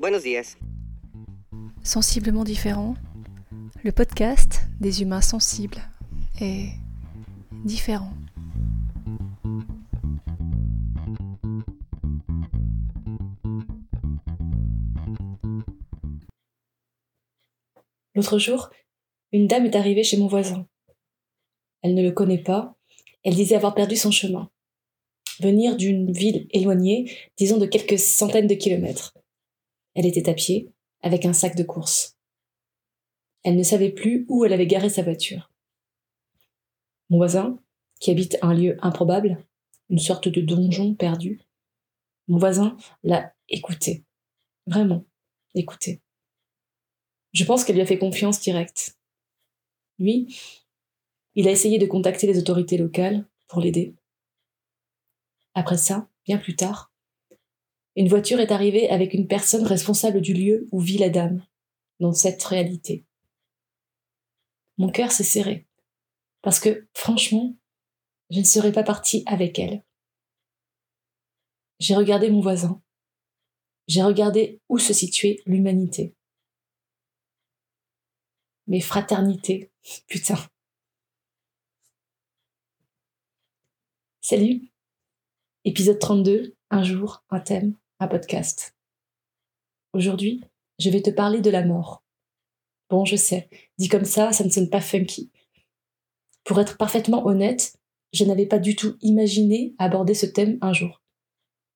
Buenos 0.00 0.24
días. 0.24 0.56
Sensiblement 1.84 2.42
différent, 2.42 2.94
le 3.84 3.92
podcast 3.92 4.62
des 4.80 5.02
humains 5.02 5.20
sensibles 5.20 5.80
est 6.40 6.70
différent. 7.64 8.12
L'autre 18.16 18.38
jour, 18.38 18.70
une 19.30 19.46
dame 19.46 19.64
est 19.64 19.76
arrivée 19.76 20.02
chez 20.02 20.16
mon 20.16 20.26
voisin. 20.26 20.66
Elle 21.82 21.94
ne 21.94 22.02
le 22.02 22.10
connaît 22.10 22.42
pas, 22.42 22.76
elle 23.22 23.36
disait 23.36 23.54
avoir 23.54 23.76
perdu 23.76 23.94
son 23.94 24.10
chemin. 24.10 24.50
Venir 25.38 25.76
d'une 25.76 26.10
ville 26.10 26.48
éloignée, 26.50 27.16
disons 27.36 27.58
de 27.58 27.66
quelques 27.66 27.98
centaines 28.00 28.48
de 28.48 28.54
kilomètres. 28.54 29.14
Elle 29.94 30.06
était 30.06 30.28
à 30.28 30.34
pied, 30.34 30.72
avec 31.02 31.24
un 31.24 31.32
sac 31.32 31.56
de 31.56 31.62
course. 31.62 32.16
Elle 33.42 33.56
ne 33.56 33.62
savait 33.62 33.92
plus 33.92 34.24
où 34.28 34.44
elle 34.44 34.52
avait 34.52 34.66
garé 34.66 34.88
sa 34.88 35.02
voiture. 35.02 35.50
Mon 37.10 37.18
voisin, 37.18 37.58
qui 38.00 38.10
habite 38.10 38.38
un 38.42 38.54
lieu 38.54 38.76
improbable, 38.80 39.44
une 39.90 39.98
sorte 39.98 40.28
de 40.28 40.40
donjon 40.40 40.94
perdu, 40.94 41.40
mon 42.28 42.38
voisin 42.38 42.76
l'a 43.02 43.34
écouté. 43.48 44.04
Vraiment, 44.66 45.04
écouté. 45.54 46.00
Je 47.32 47.44
pense 47.44 47.64
qu'elle 47.64 47.76
lui 47.76 47.82
a 47.82 47.86
fait 47.86 47.98
confiance 47.98 48.40
directe. 48.40 48.96
Lui, 49.98 50.34
il 51.34 51.48
a 51.48 51.50
essayé 51.50 51.78
de 51.78 51.86
contacter 51.86 52.26
les 52.26 52.38
autorités 52.38 52.78
locales 52.78 53.26
pour 53.48 53.60
l'aider. 53.60 53.94
Après 55.54 55.76
ça, 55.76 56.08
bien 56.24 56.38
plus 56.38 56.56
tard, 56.56 56.93
une 57.96 58.08
voiture 58.08 58.40
est 58.40 58.50
arrivée 58.50 58.90
avec 58.90 59.14
une 59.14 59.28
personne 59.28 59.64
responsable 59.64 60.20
du 60.20 60.34
lieu 60.34 60.68
où 60.72 60.80
vit 60.80 60.98
la 60.98 61.10
dame, 61.10 61.44
dans 62.00 62.12
cette 62.12 62.42
réalité. 62.42 63.04
Mon 64.78 64.90
cœur 64.90 65.12
s'est 65.12 65.22
serré, 65.22 65.66
parce 66.42 66.58
que, 66.58 66.88
franchement, 66.92 67.56
je 68.30 68.40
ne 68.40 68.44
serais 68.44 68.72
pas 68.72 68.82
partie 68.82 69.22
avec 69.26 69.58
elle. 69.58 69.84
J'ai 71.78 71.94
regardé 71.94 72.30
mon 72.30 72.40
voisin. 72.40 72.82
J'ai 73.86 74.02
regardé 74.02 74.60
où 74.68 74.78
se 74.78 74.92
situait 74.92 75.40
l'humanité. 75.46 76.14
Mais 78.66 78.80
fraternité, 78.80 79.70
putain. 80.08 80.38
Salut. 84.20 84.72
Épisode 85.64 85.98
32, 85.98 86.56
un 86.70 86.82
jour, 86.82 87.24
un 87.30 87.40
thème, 87.40 87.76
un 88.00 88.08
podcast. 88.08 88.74
Aujourd'hui, 89.92 90.42
je 90.78 90.90
vais 90.90 91.02
te 91.02 91.10
parler 91.10 91.40
de 91.40 91.50
la 91.50 91.64
mort. 91.64 92.02
Bon, 92.90 93.04
je 93.04 93.16
sais, 93.16 93.48
dit 93.78 93.88
comme 93.88 94.04
ça, 94.04 94.32
ça 94.32 94.44
ne 94.44 94.50
sonne 94.50 94.70
pas 94.70 94.80
funky. 94.80 95.30
Pour 96.44 96.60
être 96.60 96.76
parfaitement 96.76 97.26
honnête, 97.26 97.76
je 98.12 98.24
n'avais 98.24 98.46
pas 98.46 98.58
du 98.58 98.76
tout 98.76 98.96
imaginé 99.00 99.74
aborder 99.78 100.14
ce 100.14 100.26
thème 100.26 100.58
un 100.60 100.72
jour. 100.72 101.02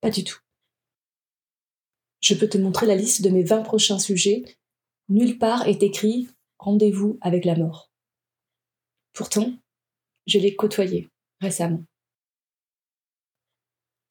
Pas 0.00 0.11
du 0.11 0.24
tout. 0.24 0.39
Je 2.20 2.34
peux 2.34 2.48
te 2.48 2.58
montrer 2.58 2.86
la 2.86 2.96
liste 2.96 3.22
de 3.22 3.30
mes 3.30 3.44
20 3.44 3.62
prochains 3.62 3.98
sujets. 3.98 4.42
Nulle 5.08 5.39
part 5.39 5.66
est 5.66 5.83
écrit 5.83 6.28
rendez-vous 6.58 7.19
avec 7.20 7.44
la 7.44 7.56
mort. 7.56 7.91
Pourtant, 9.12 9.52
je 10.27 10.39
l'ai 10.39 10.55
côtoyé 10.55 11.08
récemment. 11.41 11.84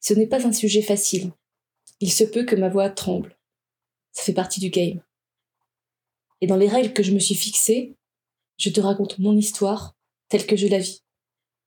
Ce 0.00 0.14
n'est 0.14 0.26
pas 0.26 0.46
un 0.46 0.52
sujet 0.52 0.82
facile. 0.82 1.32
Il 2.00 2.12
se 2.12 2.24
peut 2.24 2.44
que 2.44 2.56
ma 2.56 2.68
voix 2.68 2.90
tremble. 2.90 3.38
Ça 4.12 4.22
fait 4.22 4.32
partie 4.32 4.60
du 4.60 4.70
game. 4.70 5.02
Et 6.40 6.46
dans 6.46 6.56
les 6.56 6.68
règles 6.68 6.92
que 6.92 7.02
je 7.02 7.12
me 7.12 7.18
suis 7.18 7.34
fixées, 7.34 7.96
je 8.56 8.70
te 8.70 8.80
raconte 8.80 9.18
mon 9.18 9.36
histoire 9.36 9.96
telle 10.28 10.46
que 10.46 10.56
je 10.56 10.66
la 10.66 10.78
vis. 10.78 11.04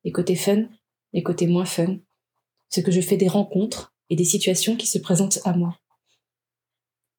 Les 0.04 0.12
côtés 0.12 0.36
fun, 0.36 0.68
les 1.14 1.24
côtés 1.24 1.48
moins 1.48 1.66
fun, 1.66 1.98
ce 2.70 2.82
que 2.82 2.92
je 2.92 3.02
fais 3.02 3.18
des 3.18 3.28
rencontres 3.28 3.94
et 4.10 4.16
des 4.16 4.26
situations 4.26 4.76
qui 4.76 4.88
se 4.88 5.00
présentent 5.00 5.40
à 5.46 5.54
moi. 5.54 5.78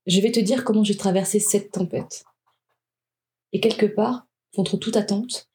Je 0.07 0.21
vais 0.21 0.33
te 0.33 0.41
dire 0.41 0.65
comment 0.65 0.85
j'ai 0.85 0.97
traversé 0.97 1.39
cette 1.39 1.73
tempête. 1.73 2.25
Et 3.53 3.61
quelque 3.61 3.87
part, 3.87 4.27
contre 4.55 4.77
toute 4.77 4.97
attente, 4.97 5.51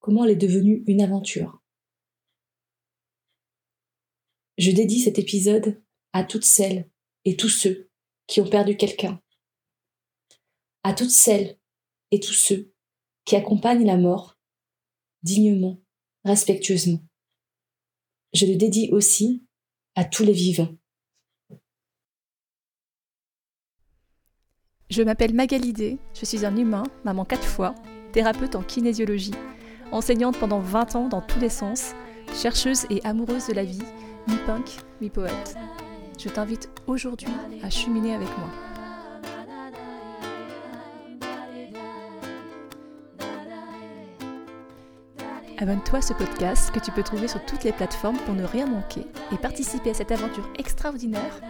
comment 0.00 0.24
elle 0.24 0.32
est 0.32 0.36
devenue 0.36 0.82
une 0.86 1.00
aventure. 1.00 1.62
Je 4.56 4.72
dédie 4.72 5.00
cet 5.00 5.18
épisode 5.18 5.80
à 6.12 6.24
toutes 6.24 6.44
celles 6.44 6.88
et 7.24 7.36
tous 7.36 7.48
ceux 7.48 7.90
qui 8.26 8.40
ont 8.40 8.48
perdu 8.48 8.76
quelqu'un. 8.76 9.20
À 10.82 10.94
toutes 10.94 11.10
celles 11.10 11.58
et 12.10 12.20
tous 12.20 12.32
ceux 12.34 12.72
qui 13.24 13.36
accompagnent 13.36 13.86
la 13.86 13.96
mort 13.96 14.38
dignement, 15.22 15.80
respectueusement. 16.24 17.00
Je 18.32 18.46
le 18.46 18.56
dédie 18.56 18.90
aussi 18.92 19.44
à 19.94 20.04
tous 20.04 20.22
les 20.24 20.32
vivants. 20.32 20.74
Je 24.90 25.02
m'appelle 25.02 25.34
Magalidé, 25.34 25.98
je 26.18 26.24
suis 26.24 26.46
un 26.46 26.56
humain, 26.56 26.84
maman 27.04 27.26
quatre 27.26 27.44
fois, 27.44 27.74
thérapeute 28.12 28.54
en 28.54 28.62
kinésiologie, 28.62 29.34
enseignante 29.92 30.38
pendant 30.38 30.60
20 30.60 30.96
ans 30.96 31.08
dans 31.08 31.20
tous 31.20 31.40
les 31.40 31.50
sens, 31.50 31.92
chercheuse 32.34 32.86
et 32.88 33.04
amoureuse 33.04 33.48
de 33.48 33.52
la 33.52 33.64
vie, 33.64 33.82
mi-punk, 34.28 34.76
mi-poète. 35.00 35.56
Je 36.18 36.28
t'invite 36.28 36.68
aujourd'hui 36.88 37.28
à 37.62 37.70
cheminer 37.70 38.14
avec 38.14 38.28
moi. 38.38 38.48
Abonne-toi 45.58 45.98
à 45.98 46.02
ce 46.02 46.12
podcast 46.12 46.72
que 46.72 46.80
tu 46.80 46.90
peux 46.90 47.04
trouver 47.04 47.28
sur 47.28 47.44
toutes 47.46 47.62
les 47.62 47.72
plateformes 47.72 48.18
pour 48.18 48.34
ne 48.34 48.44
rien 48.44 48.66
manquer 48.66 49.06
et 49.32 49.36
participer 49.36 49.90
à 49.90 49.94
cette 49.94 50.10
aventure 50.10 50.48
extraordinaire, 50.58 51.40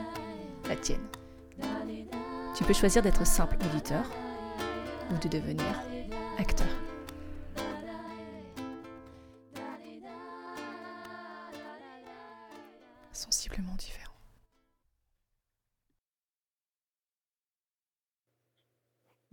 la 0.69 0.77
tienne. 0.77 1.07
Tu 2.55 2.65
peux 2.65 2.75
choisir 2.75 3.03
d'être 3.03 3.27
simple 3.27 3.57
auditeur 3.71 4.05
ou 5.11 5.19
de 5.19 5.29
devenir 5.29 5.83
acteur. 6.39 6.88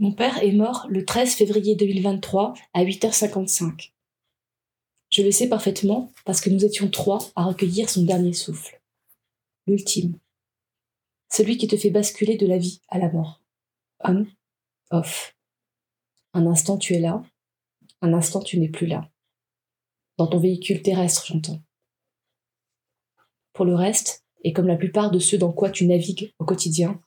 Mon 0.06 0.12
père 0.12 0.44
est 0.44 0.52
mort 0.52 0.86
le 0.88 1.04
13 1.04 1.34
février 1.34 1.76
2023 1.76 2.54
à 2.76 2.84
8h55. 2.84 3.92
Je 5.10 5.24
le 5.24 5.32
sais 5.32 5.50
parfaitement 5.50 6.12
parce 6.26 6.42
que 6.42 6.52
nous 6.52 6.64
étions 6.64 6.92
trois 6.92 7.32
à 7.36 7.46
recueillir 7.46 7.90
son 7.90 8.04
dernier 8.04 8.34
souffle. 8.34 8.80
L'ultime. 9.66 10.20
Celui 11.34 11.58
qui 11.58 11.66
te 11.66 11.76
fait 11.76 11.90
basculer 11.90 12.38
de 12.38 12.46
la 12.46 12.60
vie 12.60 12.82
à 12.90 13.00
la 13.00 13.12
mort. 13.12 13.42
On, 14.04 14.28
off. 14.92 15.36
Un 16.36 16.46
instant 16.46 16.78
tu 16.78 16.94
es 16.94 17.00
là, 17.00 17.24
un 18.04 18.14
instant 18.14 18.44
tu 18.44 18.60
n'es 18.60 18.70
plus 18.70 18.86
là. 18.86 19.10
Dans 20.20 20.28
ton 20.28 20.38
véhicule 20.38 20.84
terrestre, 20.84 21.26
j'entends. 21.26 21.64
Pour 23.54 23.66
le 23.66 23.74
reste, 23.74 24.24
et 24.44 24.54
comme 24.54 24.68
la 24.68 24.78
plupart 24.78 25.10
de 25.10 25.18
ceux 25.18 25.40
dans 25.40 25.52
quoi 25.52 25.72
tu 25.72 25.88
navigues 25.88 26.32
au 26.38 26.46
quotidien, 26.46 27.02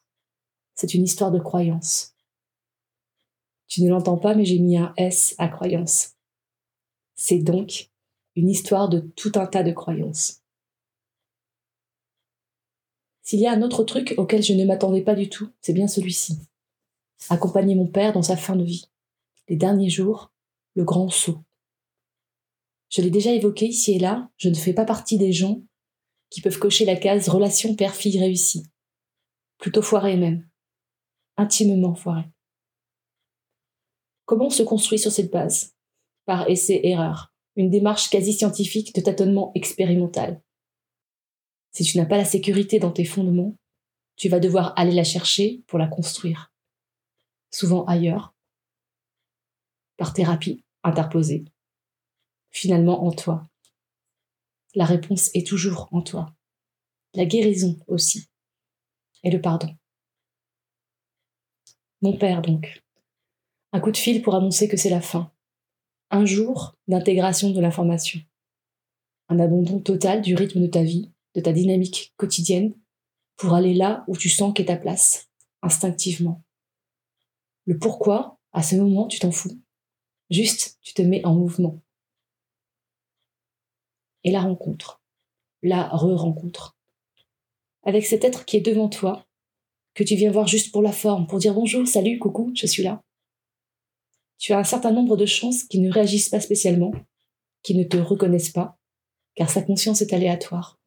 c'est 0.74 0.94
une 0.94 1.04
histoire 1.04 1.30
de 1.30 1.38
croyance. 1.38 2.17
Tu 3.68 3.82
ne 3.82 3.90
l'entends 3.90 4.16
pas, 4.16 4.34
mais 4.34 4.44
j'ai 4.44 4.58
mis 4.58 4.76
un 4.76 4.92
S 4.96 5.34
à 5.38 5.48
croyance. 5.48 6.14
C'est 7.14 7.38
donc 7.38 7.90
une 8.34 8.48
histoire 8.48 8.88
de 8.88 9.00
tout 9.00 9.32
un 9.34 9.46
tas 9.46 9.62
de 9.62 9.72
croyances. 9.72 10.42
S'il 13.22 13.40
y 13.40 13.46
a 13.46 13.52
un 13.52 13.60
autre 13.60 13.84
truc 13.84 14.14
auquel 14.16 14.42
je 14.42 14.54
ne 14.54 14.64
m'attendais 14.64 15.02
pas 15.02 15.14
du 15.14 15.28
tout, 15.28 15.50
c'est 15.60 15.74
bien 15.74 15.86
celui-ci. 15.86 16.38
Accompagner 17.28 17.74
mon 17.74 17.86
père 17.86 18.12
dans 18.12 18.22
sa 18.22 18.36
fin 18.36 18.56
de 18.56 18.64
vie. 18.64 18.86
Les 19.48 19.56
derniers 19.56 19.90
jours, 19.90 20.32
le 20.74 20.84
grand 20.84 21.10
saut. 21.10 21.40
Je 22.88 23.02
l'ai 23.02 23.10
déjà 23.10 23.32
évoqué 23.32 23.66
ici 23.66 23.92
et 23.92 23.98
là, 23.98 24.30
je 24.38 24.48
ne 24.48 24.54
fais 24.54 24.72
pas 24.72 24.86
partie 24.86 25.18
des 25.18 25.32
gens 25.32 25.60
qui 26.30 26.40
peuvent 26.40 26.58
cocher 26.58 26.86
la 26.86 26.96
case 26.96 27.28
relation 27.28 27.74
père-fille 27.74 28.18
réussie. 28.18 28.64
Plutôt 29.58 29.82
foirée 29.82 30.16
même. 30.16 30.48
Intimement 31.36 31.94
foirée. 31.94 32.30
Comment 34.28 34.48
on 34.48 34.50
se 34.50 34.62
construit 34.62 34.98
sur 34.98 35.10
cette 35.10 35.32
base? 35.32 35.74
Par 36.26 36.50
essai-erreur. 36.50 37.32
Une 37.56 37.70
démarche 37.70 38.10
quasi 38.10 38.34
scientifique 38.34 38.94
de 38.94 39.00
tâtonnement 39.00 39.52
expérimental. 39.54 40.42
Si 41.72 41.82
tu 41.82 41.96
n'as 41.96 42.04
pas 42.04 42.18
la 42.18 42.26
sécurité 42.26 42.78
dans 42.78 42.90
tes 42.90 43.06
fondements, 43.06 43.56
tu 44.16 44.28
vas 44.28 44.38
devoir 44.38 44.74
aller 44.76 44.92
la 44.92 45.02
chercher 45.02 45.62
pour 45.66 45.78
la 45.78 45.86
construire. 45.88 46.52
Souvent 47.50 47.86
ailleurs, 47.86 48.34
par 49.96 50.12
thérapie 50.12 50.62
interposée. 50.82 51.46
Finalement 52.50 53.06
en 53.06 53.12
toi. 53.12 53.48
La 54.74 54.84
réponse 54.84 55.30
est 55.34 55.46
toujours 55.46 55.88
en 55.90 56.02
toi. 56.02 56.34
La 57.14 57.24
guérison 57.24 57.78
aussi. 57.86 58.28
Et 59.24 59.30
le 59.30 59.40
pardon. 59.40 59.74
Mon 62.02 62.18
père, 62.18 62.42
donc. 62.42 62.82
Un 63.72 63.80
coup 63.80 63.90
de 63.90 63.98
fil 63.98 64.22
pour 64.22 64.34
annoncer 64.34 64.66
que 64.66 64.78
c'est 64.78 64.88
la 64.88 65.02
fin. 65.02 65.30
Un 66.10 66.24
jour 66.24 66.74
d'intégration 66.86 67.50
de 67.50 67.60
l'information. 67.60 68.20
Un 69.28 69.38
abandon 69.38 69.78
total 69.78 70.22
du 70.22 70.34
rythme 70.34 70.62
de 70.62 70.66
ta 70.66 70.82
vie, 70.82 71.12
de 71.34 71.40
ta 71.42 71.52
dynamique 71.52 72.14
quotidienne, 72.16 72.74
pour 73.36 73.52
aller 73.52 73.74
là 73.74 74.04
où 74.08 74.16
tu 74.16 74.30
sens 74.30 74.54
qu'est 74.54 74.64
ta 74.64 74.76
place, 74.76 75.28
instinctivement. 75.60 76.42
Le 77.66 77.78
pourquoi, 77.78 78.38
à 78.52 78.62
ce 78.62 78.76
moment, 78.76 79.06
tu 79.06 79.18
t'en 79.18 79.32
fous. 79.32 79.60
Juste, 80.30 80.78
tu 80.80 80.94
te 80.94 81.02
mets 81.02 81.24
en 81.26 81.34
mouvement. 81.34 81.82
Et 84.24 84.30
la 84.30 84.40
rencontre, 84.40 85.02
la 85.62 85.88
re-rencontre, 85.88 86.78
avec 87.82 88.06
cet 88.06 88.24
être 88.24 88.46
qui 88.46 88.56
est 88.56 88.62
devant 88.62 88.88
toi, 88.88 89.26
que 89.92 90.04
tu 90.04 90.16
viens 90.16 90.30
voir 90.30 90.46
juste 90.46 90.72
pour 90.72 90.80
la 90.80 90.92
forme, 90.92 91.26
pour 91.26 91.38
dire 91.38 91.52
bonjour, 91.52 91.86
salut, 91.86 92.18
coucou, 92.18 92.50
je 92.54 92.66
suis 92.66 92.82
là. 92.82 93.02
Tu 94.38 94.52
as 94.52 94.58
un 94.58 94.64
certain 94.64 94.92
nombre 94.92 95.16
de 95.16 95.26
chances 95.26 95.64
qui 95.64 95.80
ne 95.80 95.90
réagissent 95.90 96.28
pas 96.28 96.40
spécialement, 96.40 96.92
qui 97.62 97.74
ne 97.74 97.84
te 97.84 97.96
reconnaissent 97.96 98.50
pas, 98.50 98.78
car 99.34 99.50
sa 99.50 99.62
conscience 99.62 100.00
est 100.00 100.12
aléatoire, 100.12 100.78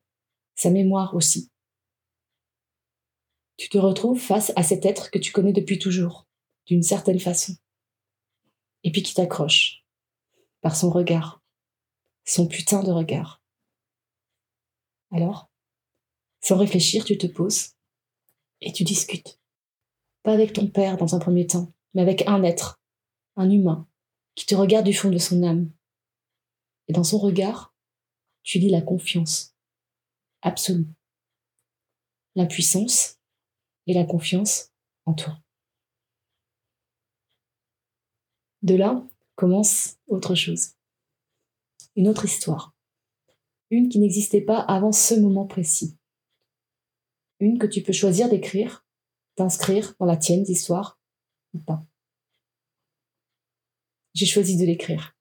sa 0.56 0.70
mémoire 0.70 1.16
aussi. 1.16 1.52
Tu 3.58 3.70
te 3.70 3.78
retrouves 3.78 4.20
face 4.20 4.54
à 4.56 4.64
cet 4.64 4.86
être 4.86 5.12
que 5.12 5.20
tu 5.20 5.32
connais 5.32 5.54
depuis 5.54 5.80
toujours, 5.80 6.28
d'une 6.66 6.82
certaine 6.82 7.20
façon, 7.20 7.54
et 8.84 8.92
puis 8.92 9.04
qui 9.04 9.14
t'accroche, 9.14 9.86
par 10.62 10.76
son 10.76 10.90
regard, 10.90 11.44
son 12.26 12.48
putain 12.48 12.82
de 12.84 12.92
regard. 12.92 13.42
Alors, 15.12 15.52
sans 16.42 16.58
réfléchir, 16.58 17.04
tu 17.04 17.18
te 17.18 17.28
poses 17.28 17.74
et 18.62 18.72
tu 18.72 18.84
discutes. 18.84 19.40
Pas 20.24 20.34
avec 20.34 20.54
ton 20.54 20.68
père 20.68 20.98
dans 20.98 21.16
un 21.16 21.20
premier 21.20 21.46
temps, 21.48 21.72
mais 21.94 22.02
avec 22.02 22.28
un 22.28 22.44
être, 22.44 22.81
un 23.36 23.50
humain, 23.50 23.88
qui 24.36 24.46
te 24.46 24.56
regarde 24.56 24.86
du 24.86 24.94
fond 24.94 25.10
de 25.10 25.18
son 25.18 25.44
âme. 25.44 25.72
Et 26.88 26.94
dans 26.94 27.04
son 27.04 27.18
regard, 27.18 27.76
tu 28.44 28.60
lis 28.60 28.70
la 28.70 28.82
confiance 28.82 29.56
absolue, 30.42 30.88
l'impuissance 32.36 33.20
et 33.88 33.94
la 33.94 34.04
confiance 34.04 34.72
en 35.06 35.14
toi. 35.14 35.40
De 38.62 38.76
là 38.76 39.04
commence 39.36 39.98
autre 40.08 40.36
chose, 40.36 40.74
une 41.96 42.08
autre 42.08 42.26
histoire, 42.26 42.76
une 43.70 43.90
qui 43.90 44.00
n'existait 44.00 44.42
pas 44.42 44.60
avant 44.60 44.92
ce 44.92 45.16
moment 45.16 45.46
précis, 45.46 45.98
une 47.40 47.58
que 47.58 47.68
tu 47.68 47.82
peux 47.82 47.94
choisir 47.94 48.30
d'écrire, 48.30 48.86
d'inscrire 49.38 49.96
dans 50.00 50.06
la 50.06 50.18
tienne 50.18 50.44
d'histoire 50.44 51.00
ou 51.54 51.60
pas. 51.60 51.86
J'ai 54.14 54.26
choisi 54.26 54.58
de 54.58 54.66
l'écrire. 54.66 55.16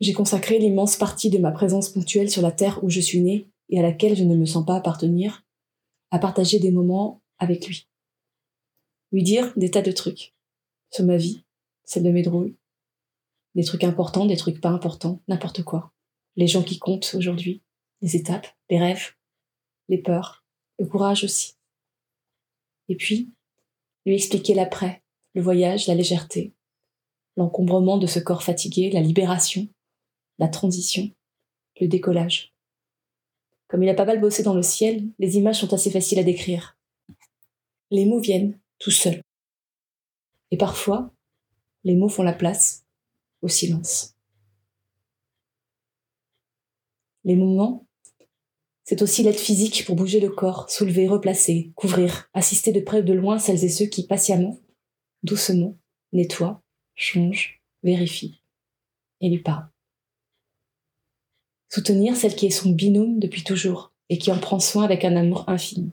J'ai 0.00 0.12
consacré 0.12 0.58
l'immense 0.58 0.96
partie 0.96 1.30
de 1.30 1.38
ma 1.38 1.52
présence 1.52 1.88
ponctuelle 1.88 2.30
sur 2.30 2.42
la 2.42 2.50
terre 2.50 2.82
où 2.82 2.90
je 2.90 3.00
suis 3.00 3.20
née 3.20 3.48
et 3.68 3.78
à 3.78 3.82
laquelle 3.82 4.16
je 4.16 4.24
ne 4.24 4.36
me 4.36 4.44
sens 4.44 4.66
pas 4.66 4.76
appartenir, 4.76 5.44
à 6.10 6.18
partager 6.18 6.58
des 6.58 6.72
moments 6.72 7.22
avec 7.38 7.66
lui. 7.66 7.88
Lui 9.12 9.22
dire 9.22 9.52
des 9.56 9.70
tas 9.70 9.82
de 9.82 9.92
trucs 9.92 10.34
sur 10.90 11.04
ma 11.04 11.16
vie, 11.16 11.44
celle 11.84 12.02
de 12.02 12.10
mes 12.10 12.22
drôles, 12.22 12.56
des 13.54 13.64
trucs 13.64 13.84
importants, 13.84 14.26
des 14.26 14.36
trucs 14.36 14.60
pas 14.60 14.70
importants, 14.70 15.22
n'importe 15.28 15.62
quoi. 15.62 15.92
Les 16.34 16.48
gens 16.48 16.64
qui 16.64 16.80
comptent 16.80 17.14
aujourd'hui, 17.16 17.62
les 18.02 18.16
étapes, 18.16 18.48
les 18.68 18.80
rêves, 18.80 19.14
les 19.88 19.98
peurs, 19.98 20.44
le 20.80 20.86
courage 20.86 21.22
aussi. 21.22 21.54
Et 22.88 22.96
puis, 22.96 23.30
lui 24.04 24.16
expliquer 24.16 24.54
l'après, 24.54 25.03
le 25.34 25.42
voyage, 25.42 25.86
la 25.86 25.94
légèreté, 25.94 26.52
l'encombrement 27.36 27.98
de 27.98 28.06
ce 28.06 28.18
corps 28.18 28.42
fatigué, 28.42 28.90
la 28.90 29.00
libération, 29.00 29.68
la 30.38 30.48
transition, 30.48 31.10
le 31.80 31.88
décollage. 31.88 32.52
Comme 33.68 33.82
il 33.82 33.88
a 33.88 33.94
pas 33.94 34.04
mal 34.04 34.20
bossé 34.20 34.42
dans 34.42 34.54
le 34.54 34.62
ciel, 34.62 35.04
les 35.18 35.36
images 35.36 35.60
sont 35.60 35.72
assez 35.72 35.90
faciles 35.90 36.18
à 36.18 36.24
décrire. 36.24 36.76
Les 37.90 38.04
mots 38.04 38.20
viennent 38.20 38.58
tout 38.78 38.90
seuls. 38.90 39.22
Et 40.50 40.56
parfois, 40.56 41.10
les 41.82 41.96
mots 41.96 42.08
font 42.08 42.22
la 42.22 42.32
place 42.32 42.84
au 43.42 43.48
silence. 43.48 44.14
Les 47.24 47.36
moments, 47.36 47.86
c'est 48.84 49.00
aussi 49.00 49.22
l'aide 49.22 49.38
physique 49.38 49.84
pour 49.86 49.96
bouger 49.96 50.20
le 50.20 50.28
corps, 50.28 50.68
soulever, 50.70 51.08
replacer, 51.08 51.72
couvrir, 51.74 52.28
assister 52.34 52.70
de 52.70 52.80
près 52.80 53.00
ou 53.00 53.04
de 53.04 53.14
loin 53.14 53.38
celles 53.38 53.64
et 53.64 53.70
ceux 53.70 53.86
qui, 53.86 54.06
patiemment, 54.06 54.58
doucement, 55.24 55.76
nettoient, 56.12 56.62
changent, 56.94 57.60
vérifient 57.82 58.40
et 59.20 59.28
lui 59.28 59.40
parlent. 59.40 59.68
Soutenir 61.68 62.14
celle 62.14 62.36
qui 62.36 62.46
est 62.46 62.50
son 62.50 62.70
binôme 62.70 63.18
depuis 63.18 63.42
toujours 63.42 63.92
et 64.08 64.18
qui 64.18 64.30
en 64.30 64.38
prend 64.38 64.60
soin 64.60 64.84
avec 64.84 65.04
un 65.04 65.16
amour 65.16 65.48
infini. 65.48 65.90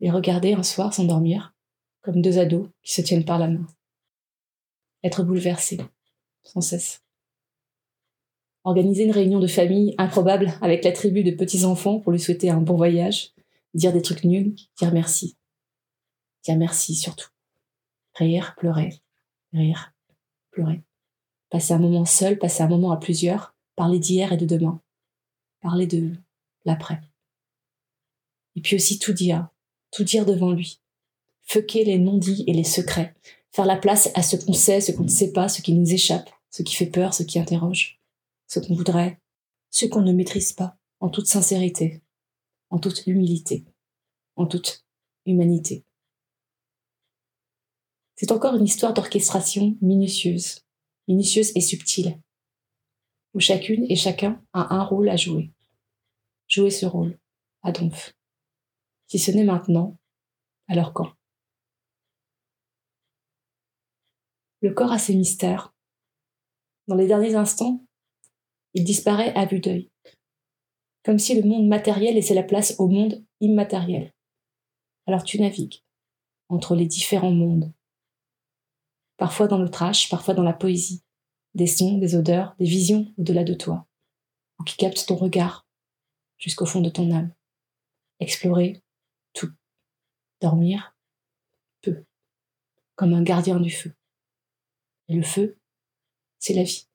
Les 0.00 0.10
regarder 0.10 0.52
un 0.52 0.62
soir 0.62 0.92
s'endormir, 0.92 1.54
comme 2.02 2.20
deux 2.20 2.38
ados 2.38 2.68
qui 2.82 2.92
se 2.92 3.00
tiennent 3.00 3.24
par 3.24 3.38
la 3.38 3.48
main. 3.48 3.66
Être 5.02 5.22
bouleversé, 5.22 5.78
sans 6.42 6.60
cesse. 6.60 7.02
Organiser 8.64 9.04
une 9.04 9.12
réunion 9.12 9.40
de 9.40 9.46
famille 9.46 9.94
improbable 9.98 10.52
avec 10.60 10.84
la 10.84 10.92
tribu 10.92 11.22
de 11.22 11.30
petits-enfants 11.30 12.00
pour 12.00 12.12
lui 12.12 12.20
souhaiter 12.20 12.50
un 12.50 12.60
bon 12.60 12.76
voyage, 12.76 13.32
dire 13.72 13.92
des 13.92 14.02
trucs 14.02 14.24
nuls, 14.24 14.54
dire 14.78 14.92
merci. 14.92 15.36
Dire 16.44 16.56
merci 16.56 16.94
surtout. 16.94 17.33
Rire, 18.14 18.54
pleurer, 18.56 19.00
rire, 19.52 19.92
pleurer. 20.50 20.82
Passer 21.50 21.74
un 21.74 21.78
moment 21.78 22.04
seul, 22.04 22.38
passer 22.38 22.62
un 22.62 22.68
moment 22.68 22.92
à 22.92 22.96
plusieurs, 22.96 23.54
parler 23.76 23.98
d'hier 23.98 24.32
et 24.32 24.36
de 24.36 24.46
demain, 24.46 24.80
parler 25.60 25.86
de 25.86 26.12
l'après. 26.64 27.00
Et 28.56 28.60
puis 28.60 28.76
aussi 28.76 28.98
tout 28.98 29.12
dire, 29.12 29.48
tout 29.90 30.04
dire 30.04 30.26
devant 30.26 30.52
lui, 30.52 30.80
fucker 31.42 31.84
les 31.84 31.98
non-dits 31.98 32.44
et 32.46 32.52
les 32.52 32.64
secrets, 32.64 33.14
faire 33.50 33.66
la 33.66 33.76
place 33.76 34.10
à 34.14 34.22
ce 34.22 34.36
qu'on 34.36 34.52
sait, 34.52 34.80
ce 34.80 34.92
qu'on 34.92 35.04
ne 35.04 35.08
sait 35.08 35.32
pas, 35.32 35.48
ce 35.48 35.62
qui 35.62 35.72
nous 35.72 35.92
échappe, 35.92 36.30
ce 36.50 36.62
qui 36.62 36.76
fait 36.76 36.86
peur, 36.86 37.14
ce 37.14 37.24
qui 37.24 37.38
interroge, 37.38 38.00
ce 38.46 38.60
qu'on 38.60 38.74
voudrait, 38.74 39.20
ce 39.70 39.86
qu'on 39.86 40.02
ne 40.02 40.12
maîtrise 40.12 40.52
pas, 40.52 40.76
en 41.00 41.08
toute 41.08 41.26
sincérité, 41.26 42.00
en 42.70 42.78
toute 42.78 43.06
humilité, 43.06 43.64
en 44.36 44.46
toute 44.46 44.84
humanité. 45.26 45.84
C'est 48.16 48.30
encore 48.30 48.54
une 48.54 48.64
histoire 48.64 48.94
d'orchestration 48.94 49.76
minutieuse, 49.80 50.60
minutieuse 51.08 51.52
et 51.56 51.60
subtile, 51.60 52.20
où 53.34 53.40
chacune 53.40 53.84
et 53.90 53.96
chacun 53.96 54.40
a 54.52 54.74
un 54.74 54.84
rôle 54.84 55.08
à 55.08 55.16
jouer. 55.16 55.52
Jouer 56.46 56.70
ce 56.70 56.86
rôle, 56.86 57.18
à 57.62 57.72
Donf. 57.72 58.14
Si 59.08 59.18
ce 59.18 59.30
n'est 59.32 59.44
maintenant, 59.44 59.98
alors 60.68 60.92
quand? 60.92 61.12
Le 64.60 64.72
corps 64.72 64.92
a 64.92 64.98
ses 64.98 65.14
mystères. 65.14 65.74
Dans 66.86 66.96
les 66.96 67.06
derniers 67.06 67.34
instants, 67.34 67.84
il 68.74 68.84
disparaît 68.84 69.34
à 69.34 69.46
vue 69.46 69.60
d'œil, 69.60 69.90
comme 71.04 71.18
si 71.18 71.34
le 71.40 71.46
monde 71.46 71.66
matériel 71.66 72.14
laissait 72.14 72.34
la 72.34 72.42
place 72.42 72.76
au 72.78 72.88
monde 72.88 73.24
immatériel. 73.40 74.12
Alors 75.06 75.24
tu 75.24 75.40
navigues 75.40 75.82
entre 76.48 76.74
les 76.76 76.86
différents 76.86 77.32
mondes, 77.32 77.72
parfois 79.16 79.46
dans 79.46 79.58
le 79.58 79.68
trash, 79.68 80.08
parfois 80.08 80.34
dans 80.34 80.42
la 80.42 80.52
poésie, 80.52 81.02
des 81.54 81.66
sons, 81.66 81.98
des 81.98 82.14
odeurs, 82.16 82.54
des 82.58 82.66
visions 82.66 83.12
au-delà 83.18 83.44
de 83.44 83.54
toi, 83.54 83.86
ou 84.58 84.64
qui 84.64 84.76
captent 84.76 85.06
ton 85.06 85.16
regard 85.16 85.66
jusqu'au 86.38 86.66
fond 86.66 86.80
de 86.80 86.90
ton 86.90 87.10
âme. 87.12 87.32
Explorer 88.20 88.82
tout. 89.32 89.50
Dormir 90.40 90.94
peu, 91.80 92.04
comme 92.96 93.12
un 93.12 93.22
gardien 93.22 93.60
du 93.60 93.70
feu. 93.70 93.94
Et 95.08 95.14
le 95.14 95.22
feu, 95.22 95.58
c'est 96.38 96.54
la 96.54 96.64
vie. 96.64 96.88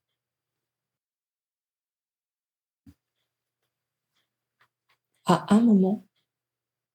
À 5.24 5.54
un 5.54 5.60
moment, 5.60 6.06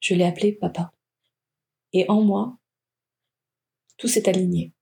je 0.02 0.14
l'ai 0.14 0.26
appelé 0.26 0.52
papa. 0.52 0.92
Et 1.94 2.10
en 2.10 2.22
moi, 2.22 2.58
tout 3.98 4.10
s'est 4.10 4.28
aligné. 4.28 4.74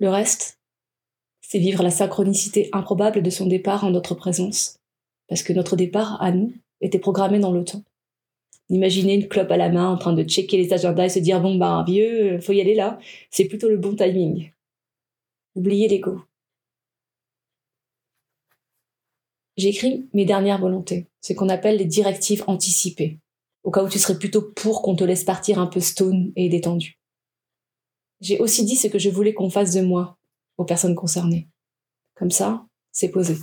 Le 0.00 0.08
reste, 0.08 0.58
c'est 1.40 1.58
vivre 1.58 1.82
la 1.82 1.90
synchronicité 1.90 2.68
improbable 2.72 3.22
de 3.22 3.30
son 3.30 3.46
départ 3.46 3.84
en 3.84 3.90
notre 3.90 4.14
présence, 4.14 4.78
parce 5.28 5.42
que 5.42 5.52
notre 5.52 5.76
départ, 5.76 6.20
à 6.20 6.32
nous, 6.32 6.52
était 6.80 6.98
programmé 6.98 7.38
dans 7.38 7.52
le 7.52 7.64
temps. 7.64 7.82
Imaginer 8.70 9.14
une 9.14 9.28
clope 9.28 9.50
à 9.50 9.56
la 9.56 9.68
main 9.68 9.88
en 9.88 9.98
train 9.98 10.14
de 10.14 10.24
checker 10.24 10.56
les 10.56 10.72
agendas 10.72 11.04
et 11.04 11.10
se 11.10 11.18
dire 11.18 11.40
bon 11.40 11.56
ben 11.56 11.84
vieux, 11.84 12.40
faut 12.40 12.52
y 12.52 12.60
aller 12.60 12.74
là, 12.74 12.98
c'est 13.30 13.44
plutôt 13.44 13.68
le 13.68 13.76
bon 13.76 13.94
timing. 13.94 14.50
Oubliez 15.54 15.86
l'ego. 15.86 16.22
J'ai 19.56 19.68
écrit 19.68 20.08
mes 20.12 20.24
dernières 20.24 20.60
volontés, 20.60 21.06
ce 21.20 21.32
qu'on 21.34 21.48
appelle 21.48 21.76
les 21.76 21.84
directives 21.84 22.42
anticipées, 22.48 23.18
au 23.62 23.70
cas 23.70 23.84
où 23.84 23.88
tu 23.88 23.98
serais 24.00 24.18
plutôt 24.18 24.42
pour 24.42 24.82
qu'on 24.82 24.96
te 24.96 25.04
laisse 25.04 25.24
partir 25.24 25.60
un 25.60 25.66
peu 25.66 25.78
stone 25.78 26.32
et 26.34 26.48
détendu. 26.48 26.98
J'ai 28.24 28.38
aussi 28.38 28.64
dit 28.64 28.76
ce 28.76 28.88
que 28.88 28.98
je 28.98 29.10
voulais 29.10 29.34
qu'on 29.34 29.50
fasse 29.50 29.74
de 29.74 29.82
moi 29.82 30.16
aux 30.56 30.64
personnes 30.64 30.94
concernées. 30.94 31.46
Comme 32.14 32.30
ça, 32.30 32.66
c'est 32.90 33.10
posé. 33.10 33.36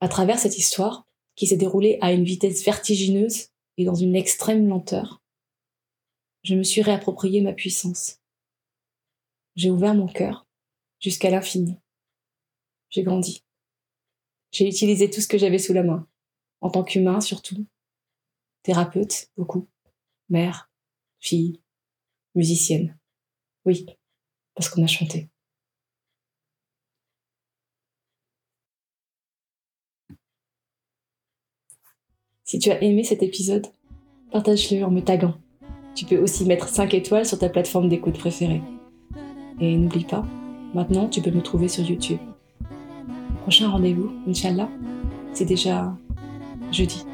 À 0.00 0.08
travers 0.08 0.40
cette 0.40 0.58
histoire, 0.58 1.06
qui 1.36 1.46
s'est 1.46 1.56
déroulée 1.56 1.98
à 2.00 2.12
une 2.12 2.24
vitesse 2.24 2.64
vertigineuse 2.64 3.50
et 3.76 3.84
dans 3.84 3.94
une 3.94 4.16
extrême 4.16 4.66
lenteur, 4.66 5.22
je 6.42 6.56
me 6.56 6.64
suis 6.64 6.82
réapproprié 6.82 7.42
ma 7.42 7.52
puissance. 7.52 8.18
J'ai 9.54 9.70
ouvert 9.70 9.94
mon 9.94 10.08
cœur 10.08 10.48
jusqu'à 10.98 11.30
l'infini. 11.30 11.78
J'ai 12.90 13.04
grandi. 13.04 13.44
J'ai 14.50 14.66
utilisé 14.66 15.08
tout 15.08 15.20
ce 15.20 15.28
que 15.28 15.38
j'avais 15.38 15.60
sous 15.60 15.74
la 15.74 15.84
main, 15.84 16.08
en 16.60 16.70
tant 16.70 16.82
qu'humain 16.82 17.20
surtout, 17.20 17.66
thérapeute 18.64 19.30
beaucoup, 19.36 19.68
mère, 20.28 20.71
fille, 21.22 21.62
musicienne. 22.34 22.98
Oui, 23.64 23.86
parce 24.54 24.68
qu'on 24.68 24.84
a 24.84 24.86
chanté. 24.86 25.30
Si 32.44 32.58
tu 32.58 32.70
as 32.70 32.82
aimé 32.82 33.02
cet 33.02 33.22
épisode, 33.22 33.66
partage-le 34.30 34.84
en 34.84 34.90
me 34.90 35.00
taguant. 35.00 35.38
Tu 35.94 36.04
peux 36.04 36.18
aussi 36.18 36.44
mettre 36.44 36.68
5 36.68 36.92
étoiles 36.92 37.24
sur 37.24 37.38
ta 37.38 37.48
plateforme 37.48 37.88
d'écoute 37.88 38.18
préférée. 38.18 38.60
Et 39.60 39.76
n'oublie 39.76 40.04
pas, 40.04 40.26
maintenant 40.74 41.08
tu 41.08 41.22
peux 41.22 41.30
me 41.30 41.42
trouver 41.42 41.68
sur 41.68 41.84
YouTube. 41.84 42.18
Prochain 43.42 43.70
rendez-vous, 43.70 44.12
Inch'Allah, 44.26 44.68
c'est 45.32 45.44
déjà 45.44 45.96
jeudi. 46.72 47.04